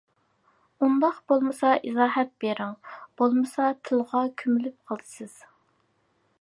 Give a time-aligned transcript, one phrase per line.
[0.85, 2.73] ئۇنداق بولمىسا ئىزاھات بىرىڭ.
[3.23, 5.41] بولمىسا تىلغا كۆمۈلۈپ قالىسىز.